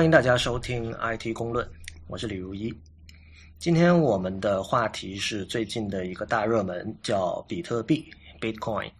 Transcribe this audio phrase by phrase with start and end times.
[0.00, 1.68] 欢迎大家收听 IT 公论，
[2.06, 2.74] 我是李如一。
[3.58, 8.10] 今天我们的话题是最近的一个大热门，叫比特币
[8.40, 8.90] （Bitcoin）。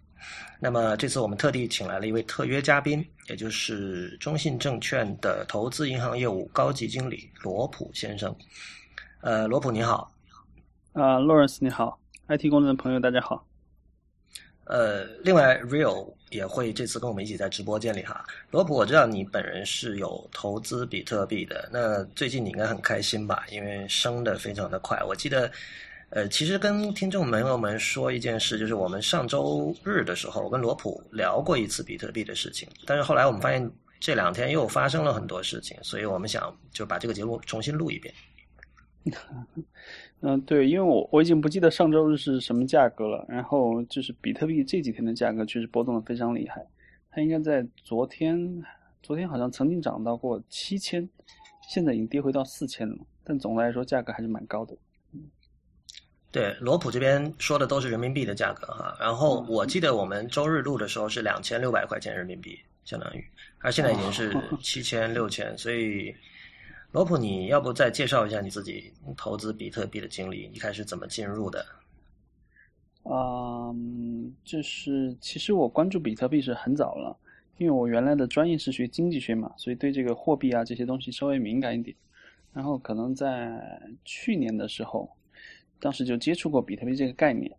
[0.59, 8.31] 那么这次我们特地请来了一位特约嘉宾，也就是中信证券的投资银行业务高级经理罗普先生。
[9.21, 10.13] 呃，罗普你好。
[10.93, 13.43] 啊，Lawrence 你好，IT 公论的朋友大家好。
[14.65, 18.25] 呃，另外，Real 也会这次跟我们一起在直播间里哈。
[18.49, 23.45] 罗普，我知道你本人是有投资比特币的，那最近你应该很开心吧？
[23.51, 25.01] 因为升的非常的快。
[25.03, 25.51] 我记得，
[26.09, 38.13] 呃，其实跟听众朋友们说一件事，就是我们上周日的时候我跟罗普聊过一次比特币的事情，但是后来我们发现这两天又发生了很多事情，所以我们想就把这个节目重新录一遍。
[40.23, 43.25] 嗯，对，因为我我已经不记得上周日是什么价格了。
[43.27, 46.63] 然后就是比特币这几天的价格确实波动的非常厉害，
[47.09, 48.63] 它应该在昨天，
[49.01, 51.09] 昨天好像曾经涨到过七千，
[51.67, 52.95] 现在已经跌回到四千了。
[53.23, 54.77] 但总的来说，价格还是蛮高的。
[55.11, 55.21] 嗯，
[56.31, 58.95] 对，罗普这边说的都是人民币的价格哈。
[58.99, 63.25] 然后我记得我们周日录的时候是两千六百块钱人民币，相当于，
[63.57, 64.31] 而现在已经是
[64.61, 66.13] 七千六千，所以。
[66.91, 70.51] 罗普，你要不再介绍一下你自己投资比特币的经历？
[70.53, 71.65] 一开始怎么进入的？
[73.03, 77.17] 嗯，就是其实我关注比特币是很早了，
[77.57, 81.95] 因为我原来的专业是学经济学嘛，所以对这个货币啊这些东西稍微敏感一点。
[82.51, 85.09] 然后可能在去年的时候，
[85.79, 87.49] 当时就接触过比特币这个概念，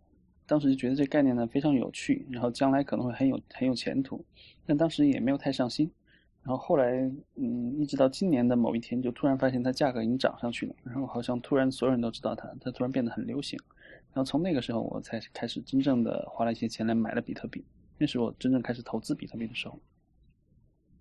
[0.45, 4.23] 当时就觉得这个概念呢非常有趣，然后将来可能会很有很有前途，
[4.67, 5.89] 但当时也没有太上心。
[6.45, 6.91] 然后后来，
[7.35, 10.75] 嗯，一直到今年的某一天，就突然发现它价格已经涨上去了。
[10.83, 13.57] 然后好像突然所有人都知道它，它突然变得很流行。
[14.13, 17.63] 然后从那个时候，我才开始真正的花了一些钱来买了比特币。
[17.97, 19.79] 那是我真正开始投资比特币的时候。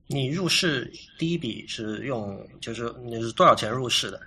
[0.06, 0.88] 你入市
[1.18, 4.20] 第一笔是用，就是你是多少钱入市的？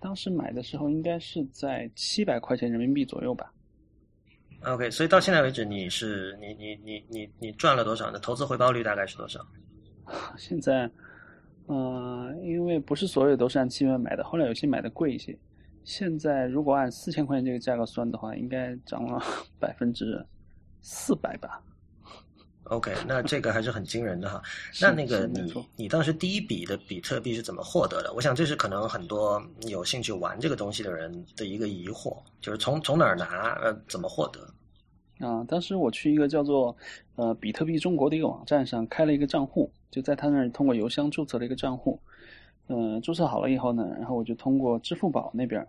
[0.00, 3.52] 当时买的时候应该是在七百块钱人民币左右吧。
[4.64, 8.10] OK，所以到现在为止，你是你你你你你赚了多少？
[8.10, 9.44] 的投资回报率大概是多少？
[10.36, 10.90] 现在，
[11.68, 15.36] 嗯，因为不是所有都是按七百买的，后来有些买的贵一些。
[15.84, 19.20] 现在如果按四千块钱这个价格算的话，应该涨了
[19.58, 20.24] 百分之
[20.80, 21.62] 四百吧。
[22.64, 24.40] OK，那这个还是很惊人的哈。
[24.80, 28.12] 那那个你你当时第一笔的比特币是怎么获得的？
[28.14, 35.26] 我想这是可能很多有兴趣玩这个东西的人的一个疑惑，就是从从哪儿拿，呃，怎么获得？
[35.26, 36.74] 啊，当时我去一个叫做
[37.16, 42.00] 呃比特币中国的一个网站上开了一个账户，就在他那儿通过邮箱注册了一个账户。
[42.66, 45.64] 嗯，注册好了以后呢，然后我就通过支付宝那边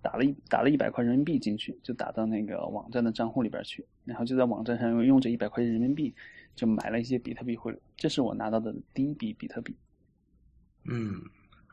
[0.00, 6.14] 打了一打了一百块人民币进去，就打到那个网站的账户里边去，然后就在网站上用用这一百块钱人民币
[6.54, 9.74] 就买了一些比特币回来，这是我拿到的第一笔比特币。
[10.84, 11.20] 嗯。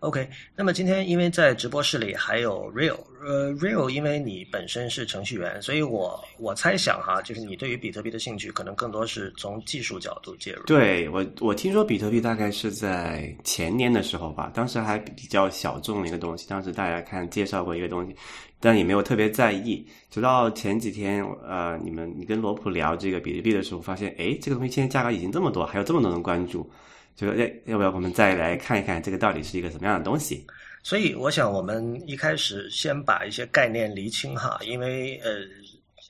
[0.03, 10.63] OK，那么今天因为在直播室里还有 Real，呃，Real，因为你本身是程序员，所以我我猜想哈，就是你对于比特币的兴趣可能更多是从技术角度介入。
[10.65, 18.13] 对我，我听说比特币大概是在前年的时候吧，当时还比较小众的一个东西，当时大家看介绍过一个东西，
[18.59, 19.87] 但也没有特别在意。
[20.09, 26.69] 直到前几天，呃，你们你跟罗普聊这个比特币的时候，发现哎，这个东西现在价格已经这么多，还有这么多人关注。
[27.15, 30.45] 就要要不要我们再来看一看这个到底是一个什么样的东西？
[30.81, 35.31] 所以我想我们一开始先把一些概念厘清哈，因为呃，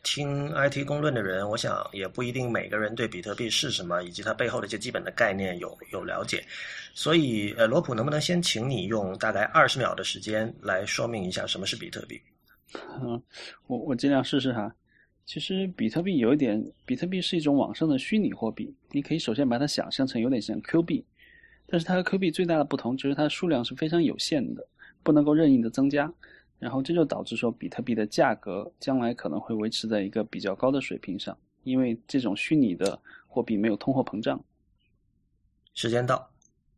[0.03, 6.43] 听 IT 公论的人，我想也不一定每个人对比特币是什么以及它背后的一些基本的概念有有了解。
[6.95, 12.19] 所以呃，罗普能不能先请你用大概二十秒的时间来说明一下什么是比特币？
[13.01, 13.21] 嗯，
[13.67, 14.73] 我我尽量试试哈。
[15.25, 18.73] 其实比特币有一点，比特币是一种网上的虚拟货币。
[18.91, 21.05] 你可以首先把它想象成有点像 Q 币，
[21.65, 24.67] 但是它和 Q 币最大的不同就是它的数量是非常有限的，
[25.01, 26.11] 不能够任意的增加。
[26.59, 32.97] 然后这就导致说比特币的价格将来可能会维持在一个比较高的水平上，因为这种虚拟的
[33.27, 34.41] 货币没有通货膨胀。
[35.73, 36.29] 时间到，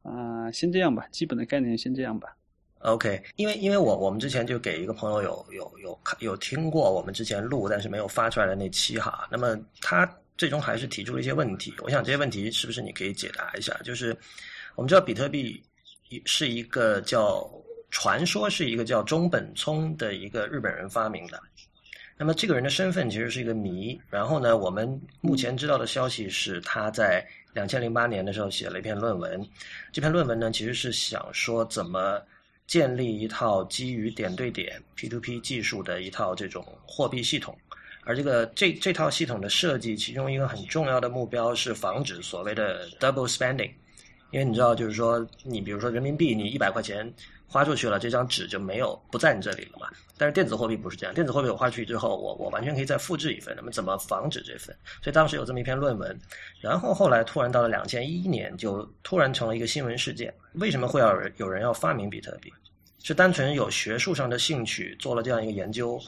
[0.03, 2.35] 啊，先这样吧，基本的概念先这样吧。
[2.85, 13.75] OK，因为因为我我们之前就给一个朋友有有有看有听过我们之前录但是没有发出来的那期哈，那么他最终还是提出了一些问题，我想这些问题是不是你可以解答一下？
[13.83, 14.15] 就是
[14.75, 15.59] 我们知道比特币
[16.25, 17.49] 是一个叫
[17.89, 21.41] 传说是一个叫中本聪的一个日本人发明的，
[22.15, 23.99] 那么这个人的身份其实是一个谜。
[24.11, 29.43] 然后呢，我们目前知道的消息是他在两千零八年的时候写了一篇论文，
[29.91, 32.21] 这篇论文呢其实是想说怎么。
[32.67, 37.57] 建立一套基于点对点 P2P 技术的一套这种货币系统，
[38.03, 43.71] 而这个这这套系统的设计，其中一个很重要的目标是防止所谓的 double spending，
[44.31, 47.11] 因为你知道，就是说，你比如说人民币，你一百块钱
[47.47, 49.87] 花出去了，这张纸就没有不在你这里了嘛。
[50.17, 53.53] 但是电子货币不是这样，电子货币我花出去之后，我我完全可以再复制一份。
[53.55, 54.75] 那么怎么防止这份？
[55.01, 56.17] 所以当时有这么一篇论文，
[56.59, 60.33] 然后后来突然到了两千一一年，就突然成了一个新闻事件。
[60.53, 62.51] 为什么会要有人要发明比特币？
[63.03, 65.99] 是单纯有学术上的兴趣做了这样一个研究，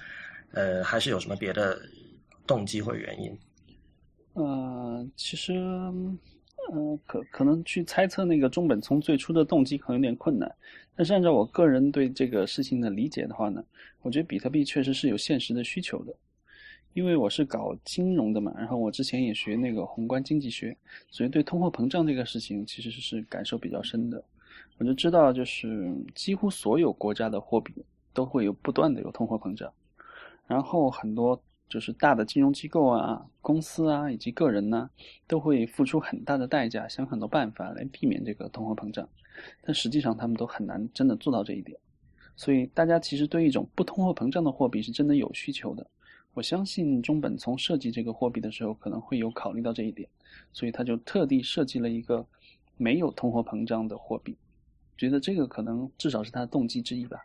[0.51, 1.79] 呃，还是有什么别的
[2.47, 3.37] 动机或者原因？
[4.33, 5.53] 呃，其实，
[6.73, 10.53] 嗯，可可能去猜测那个中本聪最初的动机可能有点困难。
[10.95, 13.63] 但是按照我个人对这个事情的理解的话呢，
[14.01, 16.13] 我觉得比特币确实是有现实的需求的。
[16.93, 20.75] 因为我是搞金融的嘛，然后我之前也学那个宏观经济学，
[21.09, 24.23] 所以对通货膨胀这个事情其实是感受比较深的。
[24.77, 27.71] 我就知道，就是几乎所有国家的货币
[28.13, 29.71] 都会有不断的有通货膨胀，
[30.47, 31.39] 然后很多。
[31.69, 34.89] 就是大的金融机构啊、公司啊以及个人呢，
[35.27, 39.07] 都会付出很大的代价，想很多办法来避免这个通货膨胀，
[39.61, 41.77] 但实际上他们都很难真的做到这一点。
[42.35, 45.85] 所以大家其实对一种不通货膨胀的货币是真的有需求的。
[46.33, 50.07] 我相信中本从设计这个货币的时候可能会有考虑到这一点，
[50.53, 52.25] 所以他就特地设计了一个
[52.77, 54.37] 没有通货膨胀的货币，
[54.95, 57.19] 觉得这个可能至少是他的动机之一吧。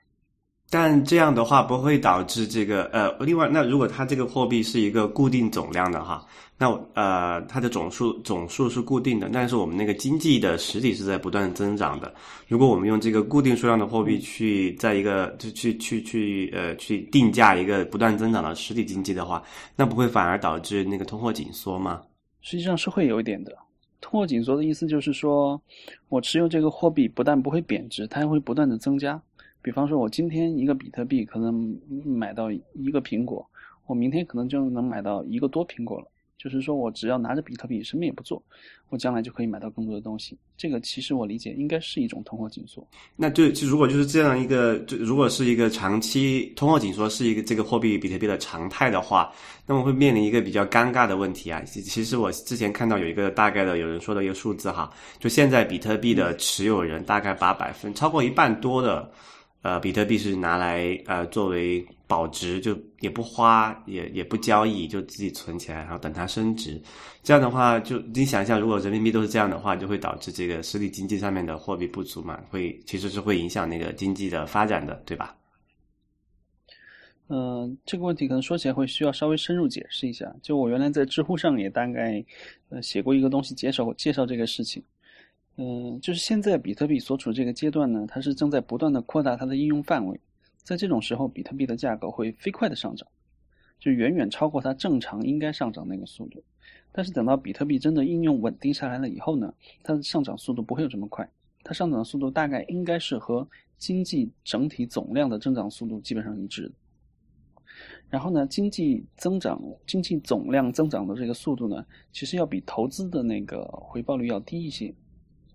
[0.73, 6.25] 但这样的话不会导致这个呃，另外，那如果它这个货币是一个固定总量的哈，
[6.57, 12.15] 那呃，它的总数总数是固定的，但是我们那个经济的实体是在不断增长的。
[12.49, 19.43] 如果我们用这个固定数量的货币去在一个就去去去呃去定价一个不断增长的实体经济的话，
[19.77, 22.01] 那不会反而导致那个通货紧缩吗？
[22.41, 23.55] 实际上是会有一点的。
[24.01, 25.61] 通货紧缩的意思就是说，
[26.09, 29.21] 我持有这个货币不但不会贬值，它还会不断的增加。
[29.63, 33.49] 比方说，我今天一个比特币可能买到一个苹果，
[33.87, 36.07] 我明天可能就能买到一个多苹果了。
[36.37, 38.43] 就是说我只要拿着比特币什么也不做，
[38.89, 40.37] 我将来就可以买到更多的东西。
[40.57, 42.85] 这个其实我理解应该是一种通货紧缩。
[43.15, 49.33] 那就如果就是这样一个，就如果是一个长期通货紧缩是一个这个货币比特币的常态的话，
[49.69, 51.63] 那么会面临一个比较尴尬的问题啊。
[51.63, 59.09] 其实我之前看到有一个大概的有人说的一个数字哈，就现在比特币的持有人大概把百分超过一半多的。
[59.63, 66.83] 呃，比特币是拿来呃作为保值，就也不花，也也不交易，就自己存起来，然后等它升值。
[67.23, 75.37] 这样的话，就你想一下，如果人民币都是这样的话，就会导致这个实体经济上面的货币不足嘛，会其实是会影响那个经济的发展的，对吧？
[77.29, 80.31] 嗯，这个问题可能说起来会需要稍微深入解释一下。
[80.43, 82.23] 就我原来在知乎上也大概
[82.69, 84.83] 呃写过一个东西，介绍介绍这个事情。
[85.57, 90.19] 嗯，就是现在比特币所处这个阶段呢，它是正在不断的扩大它的应用范围，
[90.63, 93.07] 在这种时候，比特币的价格会飞快的上涨，
[93.79, 96.43] 就远远超过它正常应该上涨那个速度。
[96.91, 99.53] 但是等到比特币真的应用稳定下来了以后呢，
[99.83, 101.29] 它的上涨速度不会有这么快，
[101.63, 103.47] 它上涨的速度大概应该是和
[103.77, 106.73] 经济整体总量的增长速度基本上一致的。
[108.09, 114.95] 然后呢，经济增长、经济总量增长的这个速度呢，其实要比投资的那个回报率要低一些。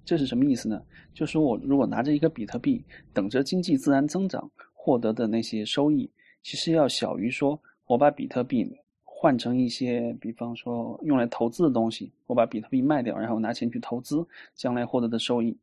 [0.07, 0.81] 这是什么意思呢？
[1.13, 2.81] 就是说我如果拿着一个比特币，
[3.13, 6.09] 等着经济自然增长获得的那些收益，
[6.41, 8.73] 其实要小于说我把比特币
[9.03, 15.57] 换成一些，比方说用来投资的东西，我把比特币卖掉，然后拿钱去投资，将来获得的收益，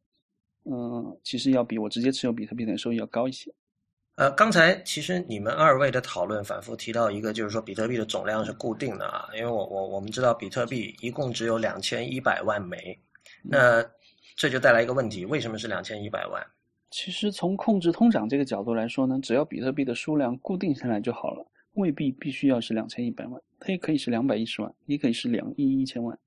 [0.64, 3.50] 嗯，其实要比我直接持有比特币的收益要高一些。
[4.16, 13.00] 呃，刚才其实你们二位的讨论反复提到一个，就是说比特币的总量是固定的啊，因为我我我们知道比特币一共只有两千一百万枚，
[13.42, 13.82] 那。
[14.36, 16.44] 这就带来一个问题：为什么是两千一百万？
[16.90, 26.18] 其实从控制通胀这个角度来说呢，只要比特币的数量固定下来就好了，未必必须要是两千一百万，它也可以是两百一十万，也可以是两亿一千万。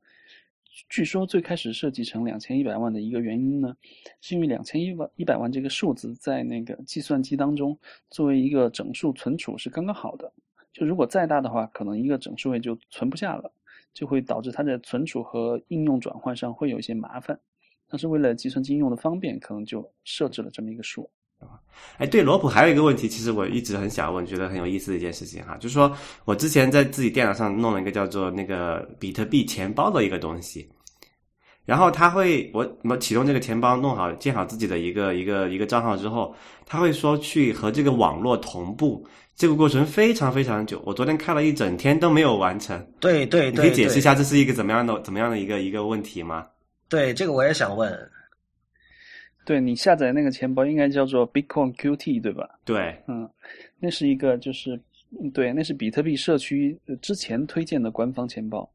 [0.90, 3.76] 据说最开始设计成两千一百万的一个原因呢，
[4.22, 7.78] 是因为两千一万一百万这个数字在那个计算机当中
[8.10, 10.32] 作为一个整数存储是刚刚好的，
[10.72, 13.52] 就如果再大的话，可能一个整数位就存不下了，
[13.94, 17.38] 就会导致它的存储和应用转换上会有一些麻烦。
[17.89, 21.10] 但是为了计算机应用的方便，可能就设置了这么一个数。
[21.98, 30.67] 哎，对，罗普还有一个问题，其实我一直很想问，觉得很有意思的一件事情哈，就是说我之前在自己电脑上弄了一个叫做那个比特币钱包的一个东西，
[31.63, 36.34] 然后他会我我启动这个钱包，弄好建好自己的一个一个一个账号之后，
[36.65, 42.84] 他会说去和这个网络同步，这个过程非常非常久，我昨天看了一整天都没有完成。
[43.00, 46.48] 对对，你可以解释一下这是一个怎么样的怎么样的一个一个问题吗？
[46.89, 48.12] 对这个我也想问，
[49.46, 52.60] 对你下载那个钱包应该叫做 Bitcoin QT 对吧？
[52.65, 53.29] 对，嗯，
[53.79, 54.79] 那是一个就是
[55.34, 58.70] 对，那是比特币社区之前推荐的官方钱包，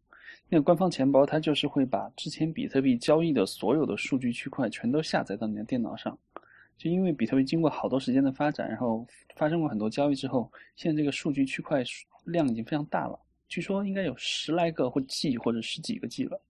[0.48, 6.18] 那个官方钱包它就是会把之前比特币交易的所有的数据区块全都下载到你的电脑上。
[6.78, 11.84] 就因为比特币经过好多时间的发展，然后发生过很多交易之后，现在这个数据区块
[12.24, 13.16] 量已经非常大了，
[13.46, 16.40] 据说应该有十来个或 G 或者十几个 G 了，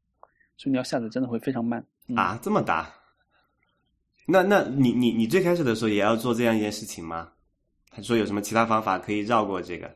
[0.63, 2.89] 所以你要下载真的会非常慢啊，这么大？
[4.29, 7.33] 那那你你你最开始的时候也要做这样一件事情吗？
[7.91, 9.93] 还是说有什么其他方法可以绕过这个？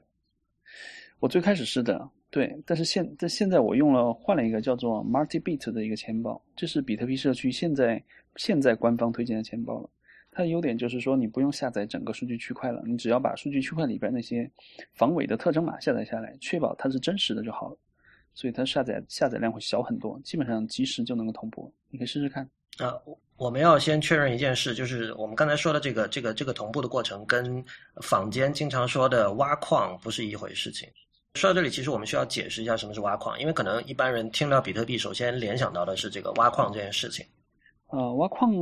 [1.20, 8.02] 我最开始是的，对，但是现但现在我用了换了一个叫做 MultiBit 的一个钱包，这是比特币社区现在
[8.34, 9.88] 现在官方推荐的钱包了。
[10.32, 14.50] 它的优点就是说，你不用下载整个数据区块了，你只要把数据区块里边那些
[14.94, 17.78] 防伪的特征码下载下来，确保它是真实的就好了。
[18.36, 21.72] 所以它下载下载量会小很多，基本上即时就能够同步。
[21.90, 22.48] 你可以试试看。
[22.78, 22.94] 啊，
[23.36, 27.64] 我们要先确认一件事，就是我们刚才说的这个这个这个同步的过程，跟
[28.02, 30.70] 坊间经常说的挖矿不是一回事。
[30.70, 30.88] 情
[31.34, 37.26] 说到这里，其实我们需要解释一下什么是挖矿，因为可能一般人听到比特币，首先联想到的是这个挖矿这件事情。
[37.88, 38.52] 呃，挖矿。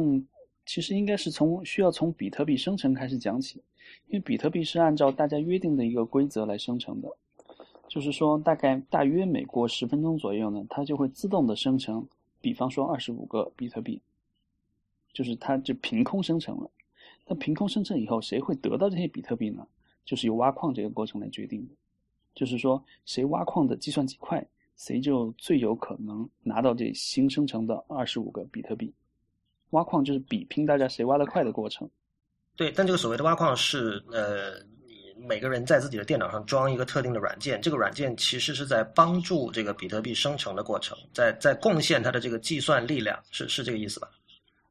[0.66, 3.62] 其实应该是从需要从比特币生成开始讲起，
[4.06, 7.08] 因为比特币是按照大家约定的一个规则来生成的，
[7.94, 12.04] 就是说大概大约每过十分钟左右呢，它就会自动的生成，
[12.40, 14.02] 比方说二十五个比特币，
[15.12, 16.68] 就是它就凭空生成了。
[17.24, 19.64] 那凭空生成以后，谁会得到这些比特币呢？
[20.04, 21.74] 就是由挖矿这个过程来决定的，
[22.34, 24.44] 就是说谁挖矿的计算机快，
[24.76, 28.92] 谁就最有可能拿到这新生成的二十五个比特币。
[29.70, 31.88] 挖矿就是比拼大家谁挖得快的过程。
[32.56, 34.58] 对，但这个所谓的挖矿是，呃，
[35.16, 44.08] 每个人在自己的电脑上装一个特定的软件，这个软件其实是在帮助这个比特币生成的过程，在在贡献它的这个计算力量，是是这个意思吧？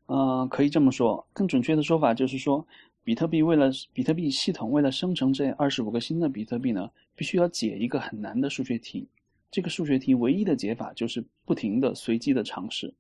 [0.08, 1.26] 嗯，可以这么说。
[1.34, 2.66] 更准确的说法就是说，
[3.04, 9.08] 比特币为了比特币系统为了生成这二十五个新的比特币呢，必须要解一个很难的数学题。
[9.50, 12.94] 这个数学题唯一的解法就是不停的随机的尝试。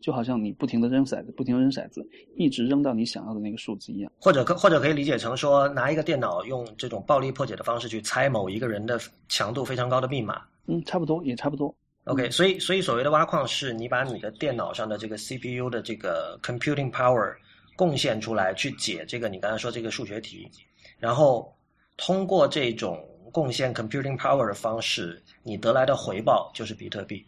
[0.00, 4.10] 就好像你不停的扔骰子，不停扔骰子，一直扔到你想要的那个数字一样。
[4.20, 10.42] 或者可或者可以理解成说，拿一个电脑用这种暴力破解的方式去猜某一个人的强度非常高的密码。
[10.66, 11.74] 嗯，差不多，也差不多。
[12.04, 17.34] OK，所以所以所谓的挖矿是你把你的电脑上的这个 CPU 的这个 computing power
[17.76, 20.50] 贡献出来去解这个你刚才说这个数学题，
[20.98, 21.54] 然后
[21.98, 22.98] 通过这种
[23.30, 27.22] 贡献 computing power 的方式，你得来的回报就是比特币。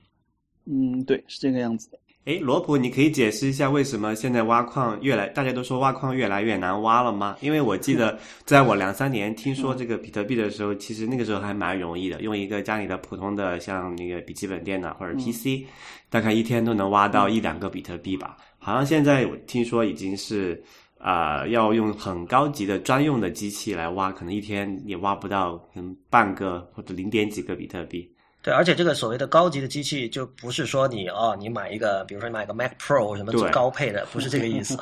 [0.65, 1.99] 嗯，对，是这个样子的。
[2.27, 7.35] 哎，罗普，你可以解释一下为什么现在挖矿越来，大家都说挖矿越来越难挖了吗？
[7.41, 15.65] 因为我记得在我两三年听说这个比特币的时候，其实那个时候还蛮容易的，用一个家里的普通的像那个笔记本电脑或者 PC，
[16.11, 18.37] 大概一天都能挖到一两个比特币吧。
[18.59, 20.62] 好像现在我听说已经是
[20.99, 28.07] 啊，要用很高级的专用的机器来挖，可能一天也挖不到嗯半个或者零点几个比特币。
[28.42, 34.78] 对，而且这个所谓的高级的机器，就不是说你哦，你买一个，比如说你买个 Mac Pro 什么最高配的，不是这个意思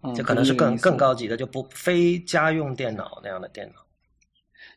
[0.00, 3.84] 啊， 这可能是更更高级的，就不非家用电脑那样的电脑。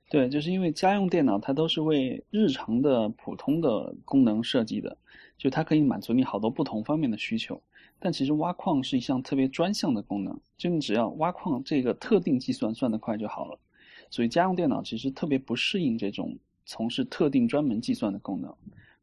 [0.10, 4.98] 对，就是因为家用电脑它都是为日常的普通的功能设计的，
[5.38, 7.62] 就它可以满足你好多不同方面的需求。
[8.00, 13.58] 但其实挖矿是一项特别专项的功能，就你只要挖矿这个特定计算算得快就好了。
[14.10, 16.38] 所以家用电脑其实特别不适应这种。
[16.66, 18.54] 从事特定专门计算的功能，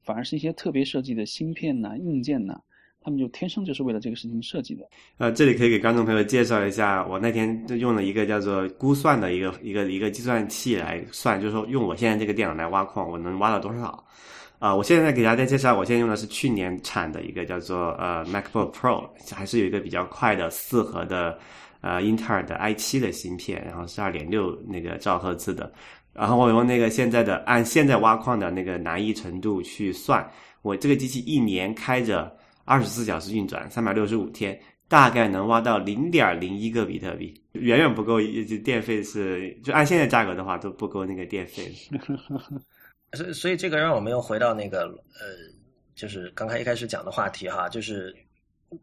[0.02, 2.60] 反而是一些特别设计的芯片呐、硬件呐，
[3.00, 4.88] 他们就天生就是为了这个事情设计的。
[5.18, 14.04] 呃，这里可以给观众朋友介绍一下，我那天就用了一个叫做估算的一个一个一个计算器来算，就是说用我现在这个电脑来挖矿，我能挖到多少？
[14.58, 21.38] 啊，我现在给大家介绍，我现在用的是去年产的一个叫做呃 MacBook Pro，还是有一个比较快的四核的
[21.80, 25.72] 呃英特尔的 i 七的芯片，然后是二点六那个兆赫兹的。
[26.12, 30.28] 然后我用那个现在的按现在挖矿的那个难易程度去算，
[30.62, 38.18] 我这个机器一年开着二十四小时运转，三百六十五天，大概能挖到零点零一个比特币，远远不够，
[38.64, 41.72] 电费是就按现在价格的话都不够那个电费。
[43.12, 45.26] 所以，所以这个让我们又回到那个呃，
[45.94, 48.14] 就是刚才一开始讲的话题哈，就是。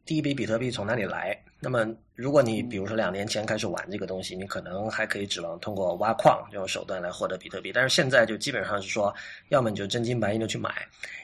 [0.06, 1.34] 第一笔比特币从哪里来？
[1.60, 7.72] 那么，如果你比如说两年前开始玩这个东西，你可能还可以指望通过挖矿这种手段来获得比特币。
[7.74, 9.14] 但是现在就基本上是说，
[9.50, 10.72] 要么你就真金白银的去买，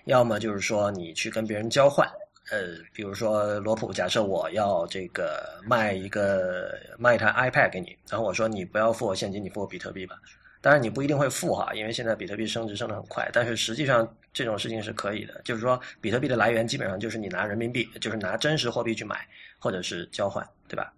[0.06, 2.08] 要么就是说你去跟别人交换。
[2.52, 2.60] 呃，
[2.94, 10.18] 比如说罗普，假设我要这个卖一个卖一台 iPad 给你，然后我说你不要付我现金，你付我比特币吧。
[10.62, 13.30] 当然你不一定会付哈，因为现在比特币升值升得很快。
[13.32, 19.28] 但是实际上这种事情是可以的，就是说比特币的来源基本上就是你拿人民币，就是拿真实货币去买
[19.60, 20.92] 或者是交换，对吧？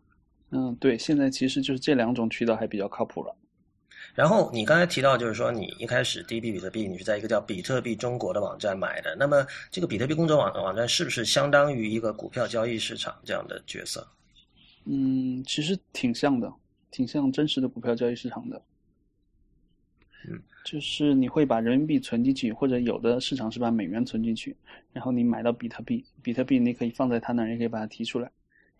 [0.51, 3.35] 嗯，对，现在其实就是这两种渠道还比较靠谱了。
[4.13, 14.07] 然后你刚才提到，就是说你一开始第一笔比特币你是在一个叫比特币中国的网站买的，那么这个比特币工作网网站是不是相当于一个股票交易市场这样的角色？
[14.85, 16.53] 嗯，其实挺像的，
[16.91, 18.61] 挺像真实的股票交易市场的。
[20.29, 24.53] 嗯，就是你会把人民币存进去，或者有的市场是把美元存进去，
[24.91, 28.29] 然后你买到比特币，比特币你可以放在他那儿，也可以把它提出来。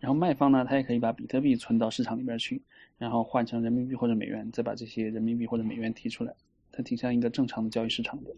[0.00, 2.60] 然后卖方呢，他也可以把比特币存到市场里边去，
[2.98, 6.34] 然后换成人民币或者美元，再把这些人民币或者美元提出来。
[6.72, 8.30] 它挺像一个正常的交易市场的。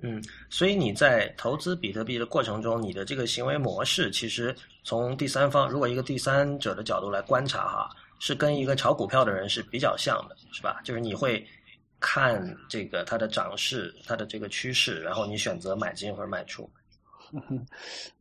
[0.00, 4.54] 嗯，所以你在投资比特币的过程中，你的这个行为模式，其实
[4.84, 7.90] 从第三方，如果一个第三者的角度来观察哈，
[8.20, 10.80] 是跟一个炒股票的人是比较像的，是吧？
[10.84, 11.44] 就是你会
[12.00, 16.68] 看这个它的涨势，它的这个趋势，然后你选择买进或者卖出。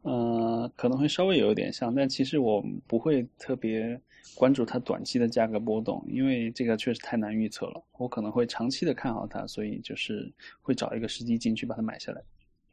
[0.03, 3.99] 嗯， 可能会稍微有一点像，但其实我不会特别
[4.35, 7.81] 关注它短期的价格波动，因为这个确实太难预测了。
[7.97, 10.29] 我可能会长期的看好它，所以就是
[10.61, 12.21] 会找一个时机进去把它买下来。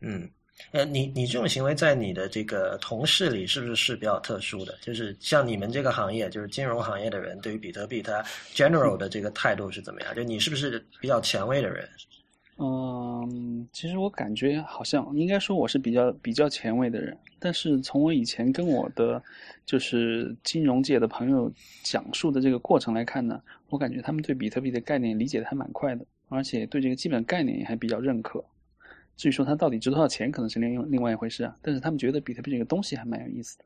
[0.00, 0.28] 嗯，
[0.70, 4.76] 呃，你你这种行为在你的这个同事里是不是是比较特殊的？
[4.80, 8.22] 就是像你们这个行业，就是金融行业的人，对于比特币它
[8.54, 10.14] general 的这个态度是怎么样？
[10.14, 11.88] 就你是不是比较前卫的人？
[12.58, 19.20] 嗯，其实我感觉好像应该说我是比较比较前卫的人，但是从我以前跟我的
[19.66, 21.50] 就是金融界的朋友
[21.82, 28.44] 讲述的这个过程来看呢，我感觉他们对比特币的概念理解的还蛮快的，而且对这个基本概念也还比较认可。
[29.16, 31.56] 至于说它到底值多少钱，可能是另另外一回事啊。
[31.62, 33.64] 但是他们觉得比特币这个东西还蛮有意思的。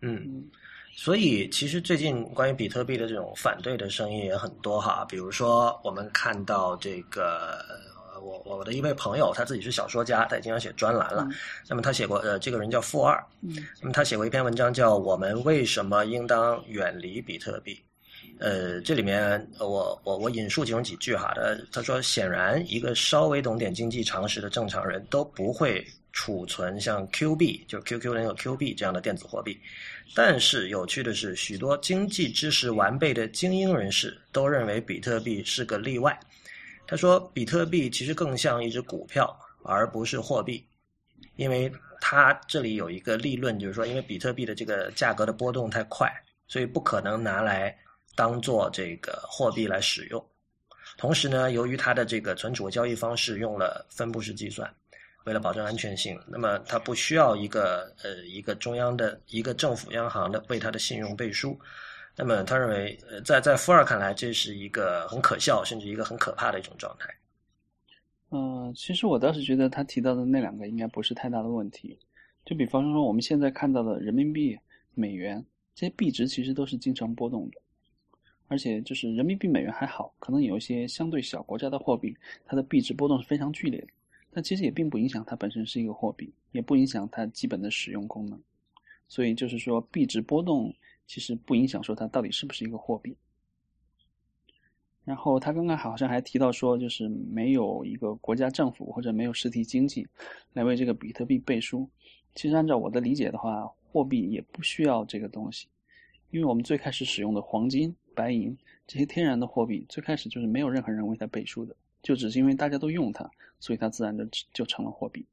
[0.00, 0.50] 嗯。
[0.96, 5.04] 所以，其实最近关于比特币的这种反对的声音也很多哈。
[5.08, 7.58] 比如说，我们看到这个，
[8.22, 11.26] 我我的一位朋友，他自己是小说家，他也经常写专栏了。
[11.68, 13.20] 那么他写过，呃，这个人叫富二。
[13.40, 13.56] 嗯。
[13.80, 17.74] 那么他写过一篇文章，叫《我们为什么应当远离比特币》。
[18.38, 21.32] 呃，这里面我我我引述其中几句哈。
[21.36, 29.58] 他他说，显然一个稍微懂点经济常识的正常人都不会储存像 Q 币，就 QQ 那个 Q 币这样的电子货币。
[30.14, 36.18] 但是有趣的是，许多经济知识完备的精英人士都认为比特币是个例外。
[36.86, 40.64] 他说，比特币其实更像一只股票，而不是货币，
[41.36, 46.12] 因为他这里有一个立论，就是说，因为比特币的这个价格的波动太快，
[46.46, 47.74] 所以不可能拿来
[48.14, 50.24] 当做这个货币来使用。
[50.96, 54.72] 同时呢，由于它的这个存储和交易方式用了分布式计算。
[55.24, 61.58] 为了保证安全性，那么它不需要一个呃一个中央的一个政府央行的为它的信用背书。
[62.16, 67.12] 那么他认为，呃，在在富二看来，这是一个很可笑，甚至一个很可怕的一种状态。
[68.30, 71.98] 嗯，其实我倒是觉得他提到的那两个应该不是太大的问题。
[72.44, 74.56] 就比方说，我们现在看到的人民币、
[74.94, 77.60] 美元这些币值，其实都是经常波动的。
[78.54, 83.88] 而且就是人民币、美元还好，可能有一些相对小国家的货币，它的币值波动是非常剧烈的。
[84.30, 88.40] 但其实也并不影响它本身是一个货币，也不影响它基本的使用功能。
[89.08, 90.72] 所以就是说，币值波动
[91.04, 93.16] 其实不影响说它到底是不是一个货币。
[95.04, 100.06] 然后他刚刚好像还提到说，就是没有一个国家政府或者没有实体经济
[100.52, 101.90] 来为这个比特币背书。
[102.36, 105.66] 其实按照我的理解的话，货币也不需要这个东西，
[106.30, 111.76] 因为我们最开始使用的黄金、白银这些天然的货币，最开始就是没有任何人为它背书的。
[112.02, 115.24] 就只是因为大家都用它，所以它自然的就成了货币。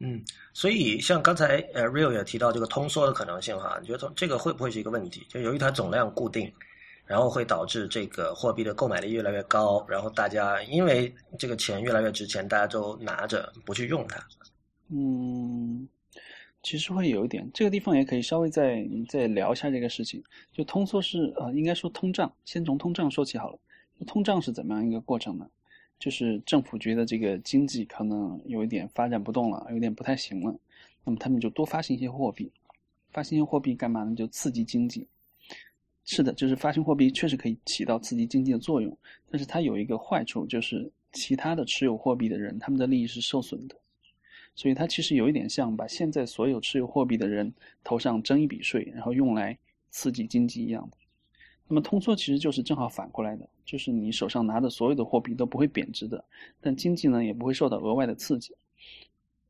[0.00, 0.22] 嗯，
[0.54, 5.26] 所以像刚才呃，Real 也提到这个通缩的可能性哈，你觉得这个会不会是一个问题？
[5.28, 6.50] 就由于它总量固定，
[7.04, 14.18] 然后会导致这个货币的购买力越来越高，然后大家因为这个钱越来越值钱，大家都拿着不去用它。
[14.88, 15.86] 嗯，
[16.62, 20.22] 其实会有一点，这个地方也可以稍微再再聊一下这个事情。
[20.52, 23.58] 就通缩是呃，应该说通胀，先从通胀说起好了。
[24.06, 25.48] 通胀是怎么样一个过程呢？
[25.98, 30.54] 就是政府觉得这个经济可能有一点发展不动了，有点不太行了，
[31.04, 32.50] 那么他们就多发行一些货币。
[33.10, 34.14] 发行一些货币干嘛呢？
[34.14, 35.06] 就刺激经济。
[36.04, 38.96] 是的，就是发行货币确实可以起到刺激经济的作用，
[39.30, 43.76] 但是它有一个坏处，就是其他的持有货币的人，他们的利益是受损的。
[44.58, 49.56] 所以它其实有一点像把现在所有持有货币的人头上征一笔税，然后用来
[49.88, 50.96] 刺激经济一样的。
[51.68, 56.24] 那么通缩其实就是正好反过来的，就是你手上拿的所有的货币都不会贬值的，
[56.60, 58.52] 但经济呢也不会受到额外的刺激。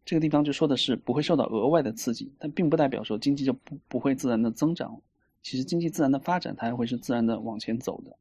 [0.04, 5.00] 这个地方就说的是不会受到额外的刺激，但并不代表说经济就不不会自然的增长。
[5.42, 8.14] 其实经济自然的发展它还会是自然的往前走的，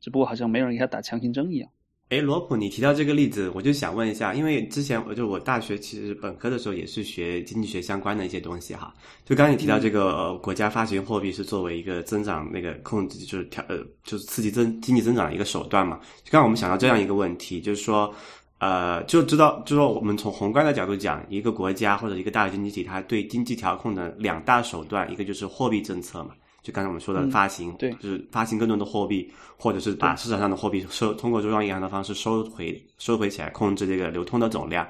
[0.00, 1.70] 只不过好像没有人给他打强心针一样。
[2.08, 8.94] 哎，罗普，你提到这个例子，我就想问一下，因为之前我就我大学其实本科的时候也是学经济学相关的一些东西哈。
[9.24, 15.98] 就刚才你提到这个、呃、国家发行货币是作为一个增长那个控制，就是调呃就是刺激增经济增长的一个手段嘛。
[16.22, 18.14] 就刚刚我们想到这样一个问题，就是说
[18.58, 26.30] 呃就知道就说我们从宏观的角度讲，一个国家或者一个大的经济体，它对经济调控的两大手段，一个就是货币政策嘛。
[26.66, 34.84] 就刚才我们说的发行，对就是发行更多的货币，或者是把市场上的货币收通过中央银行的方式收回收回起来，控制这个流通的总量。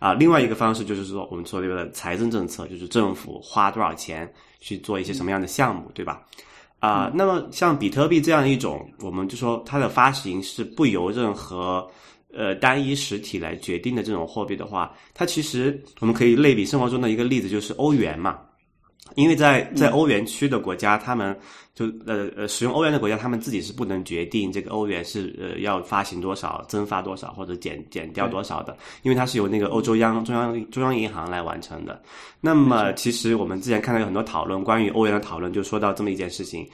[0.00, 6.22] 啊，另外一个方式就是说，我们说这个财政政策，就是政府花多少钱去做一些什么样的项目，对吧？
[6.80, 11.88] 啊，那么像比特币这样一种，我们就说它的发行是不由任何
[12.34, 18.40] 呃单一实体来决定的这种货币的话，它其实我们可以类比生活中的一个例子，就是欧元嘛。
[19.14, 21.36] 因为在在欧元区的国家，他们
[21.74, 32.00] 就呃呃使用欧元的国家，他们自己是不能决定这个欧元是呃要发行多少、增发多少或者减减掉多少的，因为它是由那个欧洲央中央中央银行来完成的。
[32.40, 36.66] 那么，其实我们之前看到有很多讨论关于欧元的讨论，就说到这么一件事情，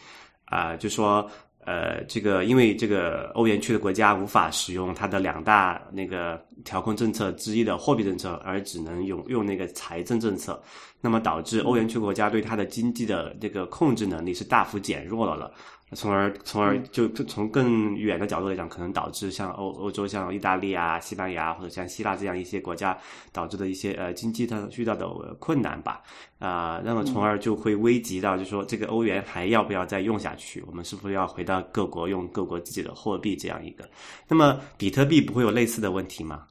[0.47, 1.29] 啊、就说
[1.69, 10.59] 呃这个因为这个欧元区的国家无法使用它的两大那个调控政策之一的货币政策，而只能用用那个财政政策。
[11.01, 15.53] 那么导致欧元区国家对它的经济的这个控制能力是大幅减弱了了，
[15.93, 22.97] 从而从而就就从更远的角度来讲，可能导致像欧欧洲像意大利啊、西班牙或者像希腊这样一些国家
[23.33, 25.09] 导致的一些呃经济它遇到的
[25.41, 26.03] 困难吧，
[26.39, 30.63] 啊、那么从而就会危及到，就说这个欧元还要不要再用下去？
[30.67, 33.89] 我们是不是要回到各国用各国自己的货币这样一个？
[34.29, 36.47] 那么比特币不会有类似的问题吗？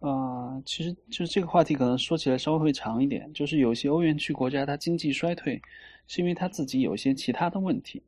[0.00, 5.58] 啊、其实就是这个话题可能说起来稍微会长一点，就是有些欧元区国家它经济衰退，
[6.06, 8.02] 是因为他自己有一些其他的问题。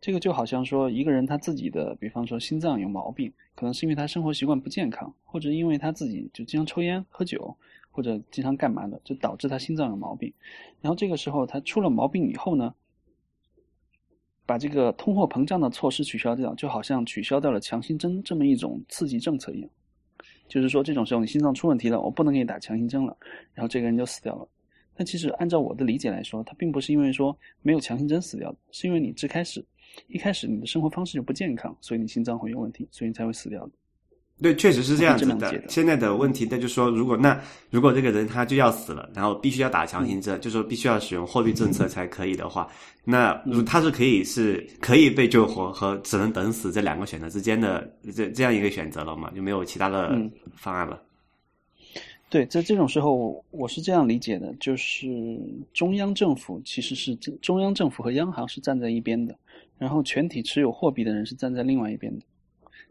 [0.00, 7.56] 这个就好像说一个人他自己的，比方说心脏有毛病，可能是因为他生活习惯不健康，或者因为他自己就经常抽烟喝酒，
[7.90, 10.30] 或者经常干嘛的，就导致他心脏有毛病。
[10.82, 12.74] 然后这个时候他出了毛病以后呢，
[14.44, 19.70] 把这个通货膨胀的措施取消掉，就好像取消掉了强心针这么一种刺激政策一样。
[20.46, 23.16] 就是说，这种时候你心脏出问题了，我不能给你打强心针了，
[23.54, 24.46] 然后这个人就死掉了。
[24.96, 29.64] 但其实按照我的理解来说，他并不是因为说没有强心针死掉的，是因为你最开始
[30.08, 33.72] 一开始你的生活方式就不健康，所以你心脏会有问题，所以你才会死掉的。
[34.42, 42.68] 对，确实是这样子的现在的问题，那就是说，如果那如果这个人他就要死了，然后必须要打强心针，就说必须要使用货币政策才可以的话，
[43.04, 49.30] 那如他是可以是可以被救活和只能等死这两个选择之间的这这样一个选择了嘛？
[49.36, 51.00] 就没有其他的嗯方案了。
[52.34, 55.38] 对，在这种时候，我是这样理解的，就是
[55.72, 59.38] 中央政府其实是中央政府和央行是站在一边的，
[59.78, 62.26] 然后全体持有货币的人是站在另外一边的。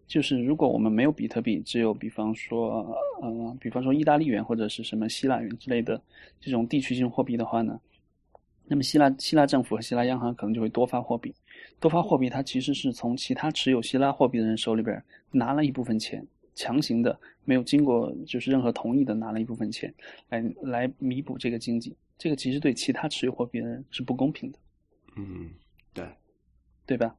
[0.07, 6.01] 就是如果我们没有比特币，只有比方说呃，比方说意大利元或者是什么希腊元之类的
[6.39, 7.77] 这种地区性货币的话呢，
[8.65, 11.35] 那么希腊希腊政府和希腊央行可能就会多发货币，
[11.81, 19.93] 多发货币它其实是从其他持有希腊货币的人手里边拿了一部分钱，强行的没有经过就是任何同意的拿了一部分钱
[20.29, 24.59] 来来弥补这个经济，这个其实对其他持有货币的人是不公平的，
[25.15, 25.49] 嗯，
[25.93, 26.05] 对
[26.85, 27.15] 对吧？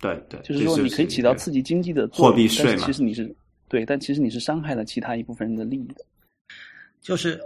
[0.00, 3.34] 对对，就是说你可以起到刺激经济的作用，但是币税嘛其实你是
[3.68, 6.04] 对，但其实你是伤害了其他一部分人的利益的。
[7.00, 7.40] 就是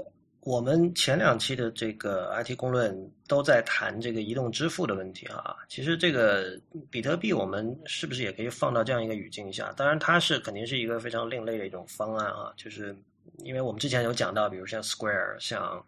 [0.45, 2.93] 我们前两期的这个 IT 公论
[3.29, 5.57] 都在谈这个移动支付的问题啊。
[5.69, 9.73] 其实这个比特币，我们是不是也可以放到这样一个语境下？
[9.77, 12.53] 当然，它是肯定是一个非常另类的一种方案啊。
[12.57, 12.97] 就是
[13.45, 15.85] 因为我们之前有讲到，比如像 Square、像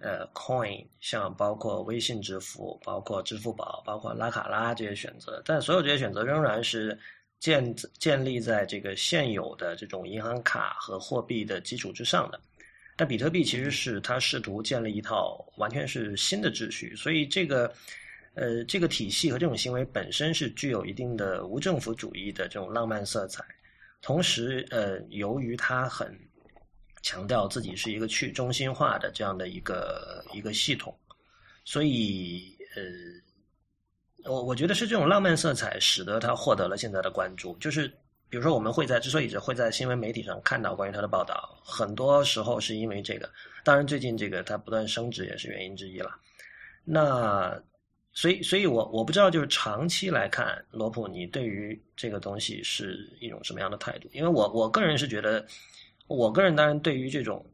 [0.00, 6.98] 呃 Coin、像包括微信支付、包括支付宝、包括拉卡拉这些选择，但所有这些选择仍然是
[7.38, 12.40] 建建立在这个现有的这种银行卡和货币的基础之上的。
[13.00, 17.72] 但比特币其实是它试图建立一套完全是新的秩序，所以这个
[18.34, 23.42] 呃这个体系和这种行为本身是具有一定的无政府主义的这种浪漫色彩，
[24.02, 26.14] 同时呃由于它很
[27.00, 30.94] 强调自己是一个去中心化的这样的一个一个系统，
[31.64, 37.90] 所以呃我我觉得是这种浪漫色彩使得它获得了现在的关注，就是
[38.30, 43.28] 比如说我们会在之所以会在新闻媒体上看到关于他的报道，很多时候是因为这个。
[43.64, 46.16] 当然，最近这个它不断升值也是原因之一了。
[46.84, 47.60] 那
[48.12, 54.08] 所以，所以我我不知道，就是长期来看，罗普，你对于这个东西是一种什么样的态度？
[54.12, 55.44] 因为我我个人是觉得，
[56.06, 57.44] 我个人当然对于这种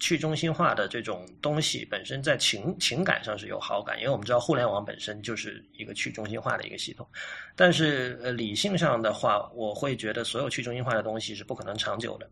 [0.00, 7.06] 去中心化的这种东西本身在情情感上是有好感，因为我们知道互联网本身就是一个去中心化的一个系统。
[7.54, 12.28] 但是呃，理性上的话，我会觉得所有去中心化的东西是不可能长久的。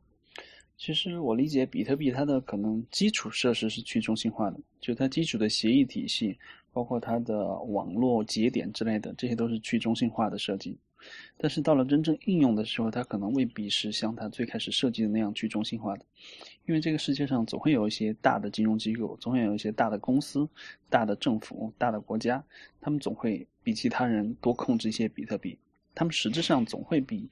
[0.79, 6.39] 其实我理解比特币它的可能基础设施是去中心化的，就它基础的协议体系，
[6.73, 10.79] 包括它的网络节点之类的，这些都是去中心化的设计。
[11.37, 16.05] 但是到了真正应用的时候，它可能未必是像它最开始设计的那样去中心化的，
[16.69, 20.47] 因为这个世界上总会有一些大的金融机构，总会有一些大的公司、
[20.91, 22.45] 大的政府、大的国家，
[22.79, 25.59] 他们总会比其他人多控制一些比特币，
[25.95, 27.27] 他们实质上总会比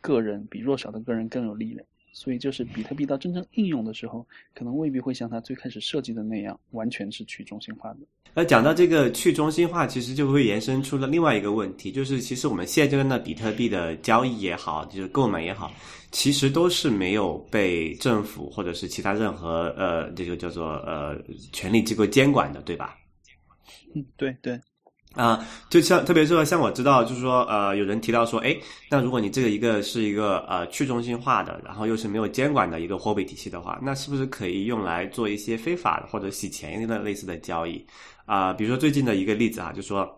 [0.00, 1.86] 个人、比弱小的个人更有力量。
[2.18, 7.98] 所以，就是比特币到真正应用的时候，可能未必会像它最开始设计的那样，完全是去中心化的。
[8.34, 15.72] 那讲到这个去中心化，其实就会延伸出了另外一个问题，就是其实我们现阶段的比特币的交易也好，就是购买也好，
[16.10, 21.16] 其实都是没有被政府或者是其他任何呃这个叫做呃
[21.52, 22.98] 权力机构监管的，对吧？
[23.94, 24.60] 嗯，对对。
[25.18, 28.56] 啊，就像特别是像我知道，就是说，呃，有人提到说，哎，
[28.88, 37.84] 那如果你这个一个是一个呃去中心化的，然后又是没有监管的一个货币体系的话，那是不是可以用来做一些非法的或者洗钱的类似的交易？
[38.26, 40.08] 啊，比如说最近的一个例子啊，就说，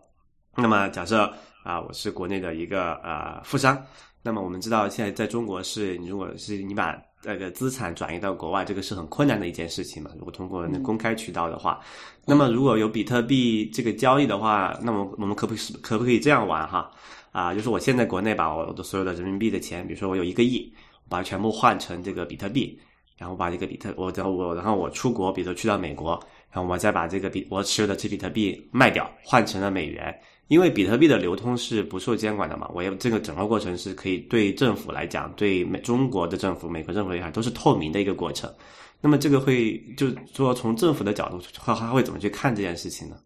[0.54, 1.32] 那么假设
[1.64, 3.82] 啊，我是国内的一个呃富商，
[4.22, 10.10] 那么我们知道现在在中国是，你如果是你把那个资产转移到国外，这个是很困难的一件事情嘛。
[10.18, 11.80] 如果通过那公开渠道的话，
[12.24, 16.90] 那么如果有比特币这个交易的话，那么我们可不可以可不可以这样玩哈？
[17.32, 20.72] 啊，就是我现在国内把我的所有的人民币的钱，比如说我有一个亿，
[21.08, 22.78] 把它全部换成这个比特币，
[23.18, 26.18] 然后把这个比特我后我然后我出国，比如说去到美国，
[26.50, 30.18] 然后我再把这个比我持有的这比特币卖掉，换成了美元。
[30.50, 38.52] 因为比特币的流通是不受监管的嘛，我也这个整个过程是可以对政府来讲，对美中国的政府、美国政府来讲都是透明的一个过程。
[39.00, 43.16] 那么这个会就说从政府的角度，他他会怎么去看这件事情呢？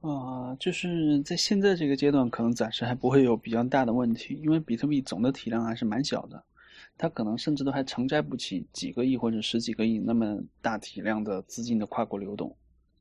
[0.00, 6.40] 啊，就是在现在这个阶段，可能暂时还不会有比较大的问题，因为比特币总的体量还是蛮小的，
[6.96, 12.54] 它可能甚至都还承载不起几个亿或者十几个亿那么大体量的资金的跨国流动，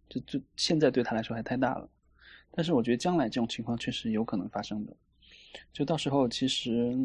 [0.09, 1.87] 就就现在对他来说还太大了。
[2.51, 4.93] 但是我觉得将来这种情况确实有可能发生的，
[5.71, 6.97] 就到时候其实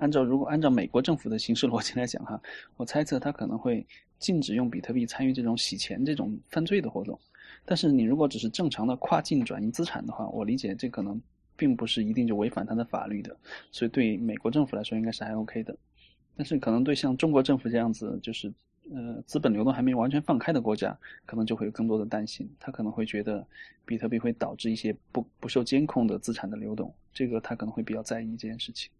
[0.00, 2.40] 按照如果按照美国政府的形式逻辑来讲哈，
[2.76, 3.86] 我猜测他可能会
[4.18, 7.18] 禁止用比特币参与这种洗钱这种犯罪的活动。
[7.64, 11.20] 但是你如果只是正常的跨境转移资产的话，我理解这可能
[11.56, 13.36] 并不是一定就违反他的法律的，
[13.70, 15.76] 所以对美国政府来说应该是还 OK 的。
[16.36, 18.52] 但是可能对像中国政府这样子就是。
[18.90, 22.48] 呃，资本流动还没完全放开的国家，可能就会有更多的担心。
[22.58, 23.46] 他可能会觉得，
[23.84, 28.90] 比特币会导致一些不不受监控的资产的流动，这个他可能会比较在意这件事情。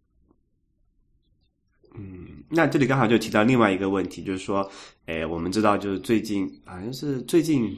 [1.95, 4.67] 嗯，那这里刚好就提到另外一个问题，就是说，
[5.05, 7.77] 哎，我们知道，就是最近好像是最近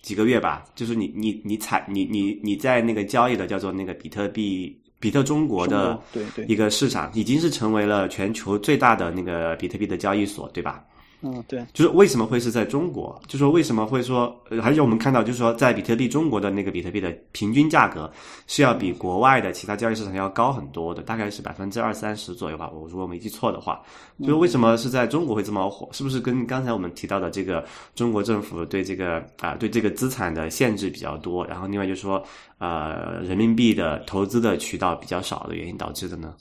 [0.00, 10.84] 几个月吧，就是你你你采你你你在那个交易的叫做那个比特币比特中国的对对一个市场，已经是成为了全球最大的那个比特币的交易所，对吧？
[11.24, 13.16] 嗯，对，就是为什么会是在中国？
[13.28, 18.12] 就说为什么会说，而且我们看到，就是说，在比特币中国的那个比特币的平均价格
[18.48, 22.68] 是要比国外的其他交易市场要高很多的，大概是百分之二三十左右吧。
[22.70, 23.80] 我如果没记错的话，
[24.18, 25.88] 就是为什么是在中国会这么火？
[25.92, 31.46] 是不是跟刚才我们提到的这个中国政府对这个啊对这个资产的限制比较多？
[31.46, 32.20] 然后另外就是说，
[32.58, 36.34] 呃，人民币的投资的渠道比较少的原因导致的呢？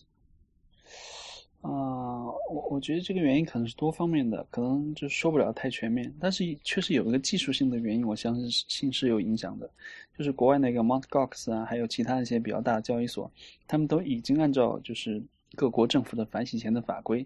[1.62, 1.70] 啊，
[2.50, 6.14] 我我觉得这个原因可能是多方面的，可能就说不了太全面。
[6.20, 9.70] 但是确实有一个技术性的原因，我相信是有影响的，
[10.18, 11.04] 就是国外那个 Mt.
[11.04, 13.32] Gox 啊，还有其他一些比较大的交易所，
[13.68, 15.22] 他们都已经按照就是
[15.56, 17.26] 各国政府的反洗钱的法规，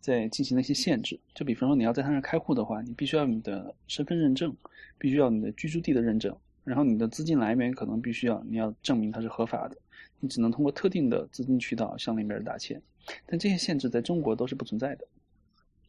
[0.00, 1.18] 在进行了一些限制。
[1.34, 4.54] 就比方说，你要在他那开户的话，你必须要你的身份认证，
[4.98, 6.36] 必须要你的居住地的认证，
[6.68, 9.76] 然后你的资金来源可能必须要你要证明它是合法的，
[10.20, 12.80] 你只能通过特定的资金渠道向那边打钱。
[13.24, 15.06] 但这些限制在中国都是不存在的。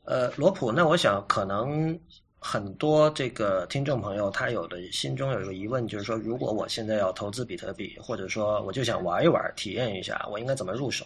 [0.06, 2.00] 呃，罗普，那我想可能
[2.40, 11.06] 很多这个听众朋友他有的心中有一个疑问，就是说，如果我现在要投资比特币，或者说我就想玩一玩、体验一下，我应该怎么入手？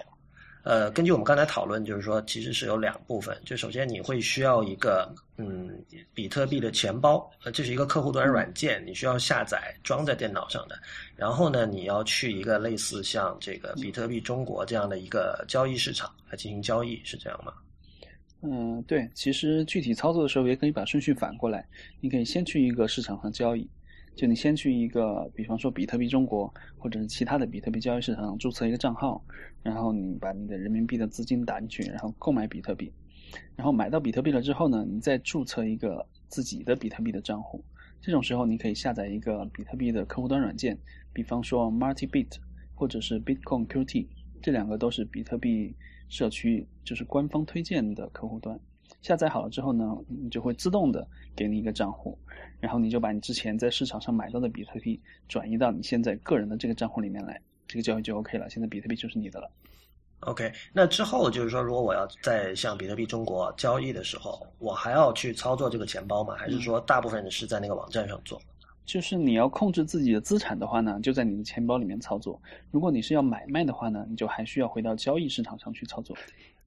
[0.63, 3.37] 呃，根据我们刚才讨论，就是说，其实是有两部分。
[3.45, 5.69] 就首先你会需要一个嗯，
[6.13, 10.79] 比特币的钱包，呃，这是一个客户端软件，你需要下载装在电脑上的。
[11.17, 17.53] 然后呢，你要去一个类似像这个比特币中国这样的一个交易市场来进行交易，是这样吗？
[18.41, 19.09] 嗯，对。
[19.13, 21.67] 其实具体操作的时候也可以把顺序反过来，
[21.99, 23.69] 你可以先去一个市场上交易。
[24.15, 29.23] 就你先去一个，比方说比特币中国或者是其他的比特币交易市场注册一个账号，
[29.63, 32.93] 然后你把你的人民币的资金打进去，然后购买比特币。
[33.55, 37.63] 然后买到比特币了之后呢，你再注册一个自己的比特币的账户。
[37.99, 40.77] 这种时候，你可以下载一个比特币的客户端软件，
[41.11, 42.35] 比方说 MultiBit
[42.75, 44.07] 或者是 Bitcoin QT，
[44.41, 45.75] 这两个都是比特币
[46.09, 48.59] 社区就是官方推荐的客户端。
[49.01, 52.17] 下载好了之后呢，你就会自动的给你一个账户，
[52.59, 58.49] 然后你就把你之前在市场上买到的比特币转移到你现在个人的这个账户里面来，这个交易就 OK 了。
[58.49, 59.51] 现在比特币就是你的了。
[60.21, 66.33] OK，那之后就是说，如果我要在向比特币中国交易的时候，我还要去操作这个钱包吗？
[66.37, 68.41] 还是说大部分是在那个网站上做？
[68.85, 72.39] 就是你要控制自己的资产的话呢，就在你的钱包里面操作；
[72.71, 76.15] 如果你是要买卖的话呢，你就还需要回到交易市场上去操作。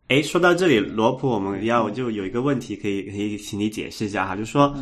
[0.09, 4.75] 哎，说到这里，罗普，我们要就有一个问题，可以可以请你解释一下哈，就是说，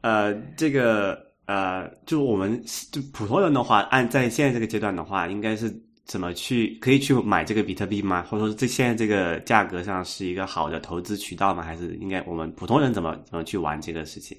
[0.00, 5.82] 呃，这个呃，就我们就普通人的话，按在现在这个阶段的话，应该是。
[6.06, 8.22] 怎么去可以去买这个比特币吗？
[8.22, 11.64] 或者说这现在这个价格上是一个好的投资渠道吗？
[11.64, 14.38] 还是应该我们普通人怎么怎么去玩这个事情？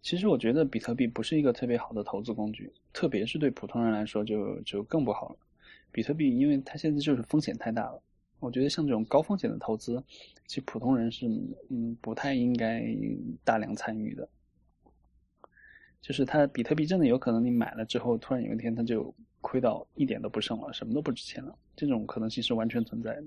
[0.00, 5.36] 其实我觉得比特币不是一个特别好的投资工具，特别是对普通人来说就就更不好了。
[5.90, 8.00] 比特币因为它现在就是风险太大了，
[8.46, 10.02] 我觉得像这种高风险的投资，
[10.46, 11.26] 其实普通人是
[11.68, 12.82] 嗯不太应该
[13.44, 14.28] 大量参与的。
[16.00, 19.14] 就是它比特币真的有可能你买了之后，突然有一天它就。
[19.42, 23.24] 亏到一点都不剩了，什么都不值钱了，这种可能性是完全存在的。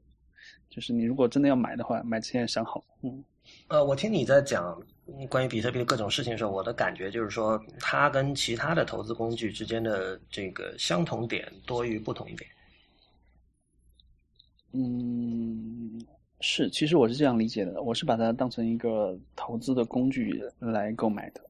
[0.70, 2.84] 就是你如果真的要买的话，买之前想好。
[3.04, 3.24] 嗯，
[3.70, 4.78] 呃，我听你在讲
[5.30, 12.50] 关于比特币的各种事情的时候，我的感觉就是说，它跟其他的投资工具之间的这个相同点多于不同点。
[14.72, 16.00] 嗯，
[16.42, 21.42] 是，其实我是这样理解的，我是把它当成一个投资的工具来购买的。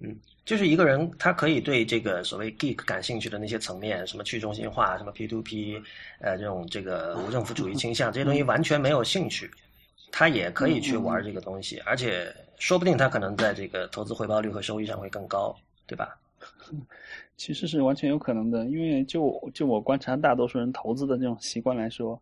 [0.00, 5.80] 嗯，就是一个人，他可以对这个所谓 geek 感兴趣的那些层面，什么去中心化，什么 P to P，
[6.18, 9.48] 呃，这种这个无政府主义倾向这些东西完全没有兴趣，
[10.10, 15.54] 他也可以去玩这个东西，而且说不定他可能在这个投资回报率和收益上会更高，
[15.86, 16.18] 对吧？
[17.36, 22.20] 其实是完全有可能的，因为就就我观察大多数人投资的这种习惯来说，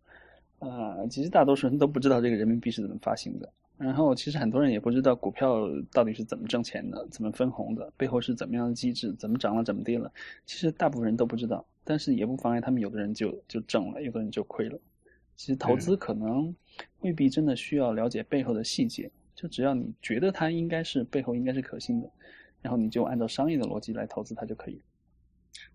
[0.60, 3.52] 呃，其实大多数人都不知道这个人民币是怎么发行的。
[3.76, 10.12] 然后，其实很多人也不知道股票到底是怎么挣钱的，怎么分红的，背后是怎么样的机制，怎么涨了，怎么跌了。
[10.44, 14.78] 其实大部分人都不知道，但是也不妨碍他们有的人就就挣了，有的人就亏了。
[15.34, 16.54] 其实投资可能
[17.00, 22.10] 未必真的需要了解背后的细节，就只要你觉得它应该是背后应该是可信的，
[22.60, 24.78] 然后你就按照商业的逻辑来投资它就可以。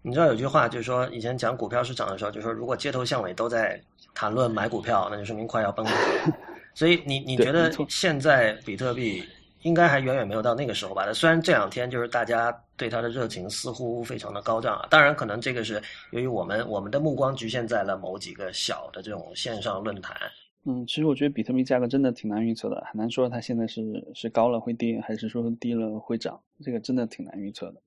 [0.02, 3.82] 你知道有句话就是说，以前讲股票市场的时候，就说如果街头巷尾都在
[4.14, 5.92] 谈论买股票，那就说明快要崩了。
[6.76, 9.24] 所以你你觉得现在比特币
[9.62, 11.12] 应该还远远没有到那个时候吧？
[11.14, 20.16] 虽然这两天就是大家对它的热情似乎非常的高涨啊，当然可能这个是由于我们我们的目光局限在了某几个小的这种线上论坛。
[20.66, 23.82] 嗯，其实我觉得比特币价格真的挺难预测的，很难说它现在是
[24.14, 27.82] 是高了会跌，还是说低了会涨，这个真的挺难预测的。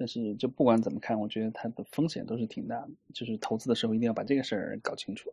[0.00, 5.30] 但是就不管怎么看，我觉得它的风险都是挺大的，就是投资的时候一定要把这个事儿搞清楚。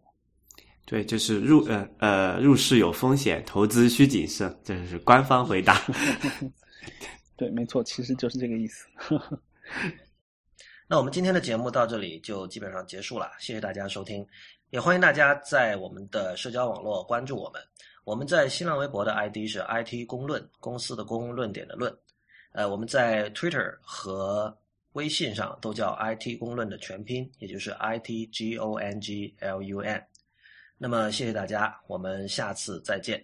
[0.86, 5.82] 对，就是入呃呃入市有风险，投资需谨慎，这是官方回答。
[7.38, 8.86] 对，没错，其实就是这个意思。
[10.86, 14.28] 那我们今天的节目到这里就基本上结束了，谢谢大家收听，
[14.72, 17.62] 也欢迎大家在我们的社交网络关注我们。
[18.04, 21.90] 我们在新浪微博的 ID 是 IT 公论，公司的公，论点的论。
[22.54, 24.58] 呃，我们在 Twitter 和
[24.94, 30.04] 微信上都叫 IT 公论的全拼，也就是 IT G O N G L U N。
[30.78, 33.24] 那么，谢谢大家，我们下次再见。